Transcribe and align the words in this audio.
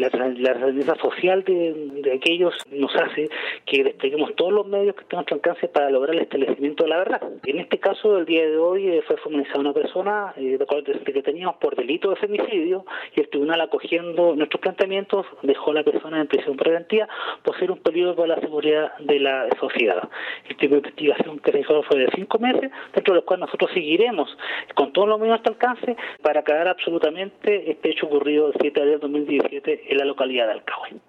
la, 0.00 0.08
realidad 0.08 0.96
social 1.00 1.44
de, 1.44 2.12
aquellos 2.14 2.54
nos 2.70 2.94
hace 2.96 3.28
que 3.66 3.84
despleguemos 3.84 4.34
todos 4.36 4.52
los 4.52 4.66
medios 4.66 4.94
que 4.96 5.04
tengan 5.04 5.24
nuestro 5.28 5.36
alcance 5.36 5.68
para 5.68 5.90
lograr 5.90 6.14
el 6.14 6.22
establecimiento 6.22 6.84
de 6.84 6.90
la 6.90 6.98
verdad. 6.98 7.22
En 7.44 7.58
este 7.58 7.78
caso, 7.78 8.18
el 8.18 8.26
día 8.26 8.42
de 8.42 8.56
hoy 8.56 8.88
eh, 8.88 9.02
fue 9.06 9.16
formalizada 9.18 9.60
una 9.60 9.72
persona, 9.72 10.34
eh, 10.36 10.58
de 10.58 11.12
que 11.12 11.22
teníamos 11.22 11.56
por 11.56 11.76
delito 11.76 12.10
de 12.10 12.16
femicidio, 12.16 12.84
y 13.14 13.20
el 13.20 13.28
tribunal 13.28 13.60
acogiendo 13.60 14.34
nuestros 14.34 14.60
planteamientos 14.60 15.26
dejó 15.42 15.70
a 15.70 15.74
la 15.74 15.82
persona 15.82 16.20
en 16.20 16.26
prisión 16.26 16.56
preventiva 16.56 17.08
por 17.42 17.58
ser 17.58 17.70
un 17.70 17.78
peligro 17.78 18.14
para 18.14 18.36
la 18.36 18.40
seguridad 18.40 18.96
de 18.98 19.20
la 19.20 19.48
sociedad. 19.60 20.08
El 20.48 20.56
tipo 20.56 20.74
de 20.74 20.78
investigación 20.78 21.38
que 21.38 21.52
se 21.52 21.60
hizo 21.60 21.82
fue 21.82 21.98
de 21.98 22.08
cinco 22.14 22.38
meses, 22.38 22.70
dentro 22.94 23.14
de 23.14 23.20
los 23.20 23.24
cuales 23.24 23.46
nosotros 23.46 23.70
seguiremos 23.72 24.36
con 24.74 24.92
todos 24.92 25.08
los 25.08 25.18
medios 25.18 25.34
a 25.34 25.42
nuestro 25.42 25.52
alcance 25.52 25.96
para 26.22 26.40
aclarar 26.40 26.68
absolutamente 26.68 27.70
este 27.70 27.90
hecho 27.90 28.06
ocurrido 28.06 28.48
el 28.48 28.54
7 28.60 28.80
de 28.80 28.80
abril 28.80 29.00
de 29.00 29.06
2017 29.06 29.81
en 29.86 29.98
la 29.98 30.04
localidad 30.04 30.46
de 30.46 30.52
Alcagüe. 30.52 31.02